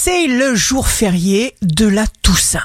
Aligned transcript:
c'est 0.00 0.28
le 0.28 0.54
jour 0.54 0.86
férié 0.86 1.56
de 1.60 1.84
la 1.84 2.06
Toussaint. 2.22 2.62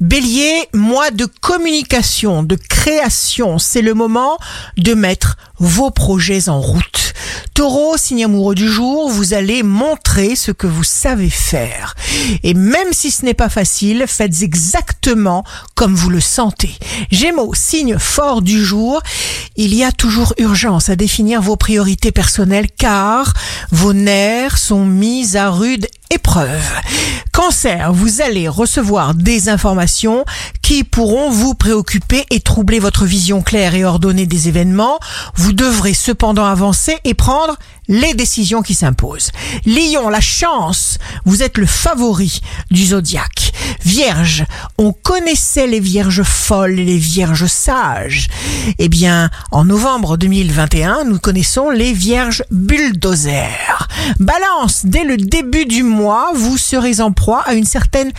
Bélier, 0.00 0.68
mois 0.72 1.12
de 1.12 1.24
communication, 1.24 2.42
de 2.42 2.56
création, 2.56 3.58
c'est 3.60 3.80
le 3.80 3.94
moment 3.94 4.38
de 4.76 4.92
mettre 4.94 5.36
vos 5.58 5.92
projets 5.92 6.48
en 6.48 6.60
route. 6.60 7.14
Taureau, 7.54 7.96
signe 7.96 8.24
amoureux 8.24 8.56
du 8.56 8.68
jour, 8.68 9.08
vous 9.08 9.34
allez 9.34 9.62
montrer 9.62 10.34
ce 10.34 10.50
que 10.50 10.66
vous 10.66 10.82
savez 10.82 11.30
faire. 11.30 11.94
Et 12.42 12.54
même 12.54 12.92
si 12.92 13.12
ce 13.12 13.24
n'est 13.24 13.34
pas 13.34 13.48
facile, 13.48 14.06
faites 14.08 14.42
exactement 14.42 15.44
comme 15.76 15.94
vous 15.94 16.10
le 16.10 16.20
sentez. 16.20 16.76
Gémeaux, 17.12 17.54
signe 17.54 17.98
fort 17.98 18.42
du 18.42 18.62
jour, 18.64 19.00
il 19.56 19.74
y 19.74 19.84
a 19.84 19.92
toujours 19.92 20.34
urgence 20.38 20.88
à 20.88 20.96
définir 20.96 21.40
vos 21.40 21.56
priorités 21.56 22.12
personnelles 22.12 22.68
car 22.76 23.32
vos 23.70 23.92
nerfs 23.92 24.58
sont 24.58 24.84
mis 24.84 25.36
à 25.36 25.50
rude 25.50 25.86
épreuve. 26.10 26.62
Cancer, 27.32 27.92
vous 27.92 28.20
allez 28.20 28.48
recevoir 28.48 29.14
des 29.14 29.48
informations 29.48 30.24
qui 30.62 30.84
pourront 30.84 31.30
vous 31.30 31.54
préoccuper 31.54 32.24
et 32.30 32.40
troubler 32.40 32.78
votre 32.78 33.04
vision 33.04 33.42
claire 33.42 33.74
et 33.74 33.84
ordonnée 33.84 34.26
des 34.26 34.48
événements. 34.48 34.98
Vous 35.34 35.52
devrez 35.52 35.94
cependant 35.94 36.46
avancer 36.46 36.96
et 37.04 37.14
prendre 37.14 37.56
les 37.88 38.14
décisions 38.14 38.62
qui 38.62 38.74
s'imposent. 38.74 39.30
Lion, 39.66 40.08
la 40.08 40.20
chance, 40.20 40.98
vous 41.24 41.42
êtes 41.42 41.58
le 41.58 41.66
favori 41.66 42.40
du 42.70 42.86
zodiaque. 42.86 43.52
Vierge, 43.84 44.44
on 44.78 44.92
connaissait 44.92 45.66
les 45.66 45.80
vierges 45.80 46.22
folles 46.22 46.80
et 46.80 46.84
les 46.84 46.98
vierges 46.98 47.46
sages. 47.46 48.28
Eh 48.78 48.88
bien, 48.88 49.30
en 49.50 49.64
novembre 49.64 50.16
2021, 50.16 51.04
nous 51.04 51.18
connaissons 51.18 51.70
les 51.70 51.92
vierges 51.92 52.44
bulldozers. 52.50 53.88
Balance, 54.18 54.82
dès 54.84 55.04
le 55.04 55.16
début 55.16 55.66
du 55.66 55.82
mois, 55.82 56.32
vous 56.34 56.58
serez 56.58 57.00
en 57.00 57.12
proie 57.12 57.42
à 57.46 57.54
une 57.54 57.64
certaine 57.64 58.12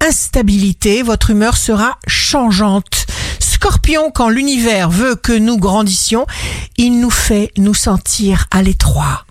instabilité, 0.00 1.02
votre 1.02 1.30
humeur 1.30 1.56
sera 1.56 1.98
changeante. 2.06 3.06
Scorpion, 3.38 4.10
quand 4.10 4.30
l'univers 4.30 4.90
veut 4.90 5.14
que 5.14 5.32
nous 5.32 5.58
grandissions, 5.58 6.26
il 6.76 7.00
nous 7.00 7.10
fait 7.10 7.52
nous 7.58 7.74
sentir 7.74 8.46
à 8.50 8.62
l'étroit 8.62 9.26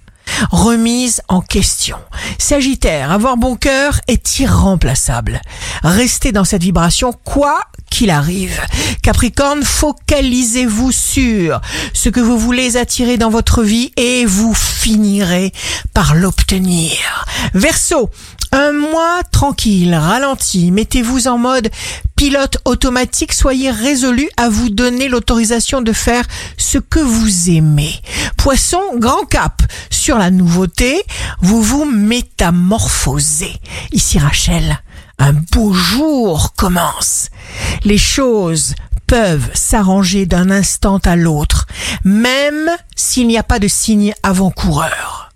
remise 0.51 1.21
en 1.27 1.41
question. 1.41 1.97
Sagittaire, 2.37 3.11
avoir 3.11 3.37
bon 3.37 3.55
cœur 3.55 3.99
est 4.07 4.39
irremplaçable. 4.39 5.41
Restez 5.83 6.31
dans 6.31 6.45
cette 6.45 6.63
vibration 6.63 7.13
quoi 7.23 7.59
qu'il 7.89 8.09
arrive. 8.11 8.61
Capricorne, 9.01 9.63
focalisez-vous 9.63 10.91
sur 10.91 11.59
ce 11.93 12.09
que 12.09 12.19
vous 12.19 12.37
voulez 12.37 12.77
attirer 12.77 13.17
dans 13.17 13.29
votre 13.29 13.63
vie 13.63 13.91
et 13.97 14.25
vous 14.25 14.53
finirez 14.53 15.51
par 15.93 16.15
l'obtenir. 16.15 17.25
Verseau, 17.53 18.09
un 18.51 18.71
mois 18.71 19.21
tranquille, 19.31 19.93
ralenti, 19.93 20.71
mettez-vous 20.71 21.27
en 21.27 21.37
mode 21.37 21.69
pilote 22.15 22.57
automatique, 22.65 23.31
soyez 23.31 23.71
résolu 23.71 24.27
à 24.37 24.49
vous 24.49 24.69
donner 24.69 25.07
l'autorisation 25.07 25.81
de 25.81 25.93
faire 25.93 26.25
ce 26.57 26.77
que 26.77 26.99
vous 26.99 27.49
aimez. 27.49 27.93
Poisson, 28.39 28.81
grand 28.95 29.25
cap 29.25 29.61
sur 29.89 30.17
la 30.17 30.31
nouveauté, 30.31 31.03
vous 31.41 31.61
vous 31.61 31.83
métamorphosez. 31.83 33.53
Ici 33.91 34.17
Rachel, 34.17 34.79
un 35.17 35.33
beau 35.33 35.73
jour 35.73 36.53
commence. 36.55 37.27
Les 37.83 37.97
choses 37.97 38.75
peuvent 39.07 39.49
s'arranger 39.53 40.25
d'un 40.25 40.51
instant 40.51 40.99
à 40.99 41.17
l'autre, 41.17 41.67
même 42.05 42.69
s'il 42.95 43.27
n'y 43.27 43.37
a 43.37 43.43
pas 43.43 43.59
de 43.59 43.67
signe 43.67 44.13
avant-coureur. 44.23 45.28